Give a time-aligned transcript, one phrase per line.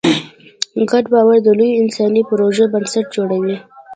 [0.89, 3.57] ګډ باور د لویو انساني پروژو بنسټ جوړوي.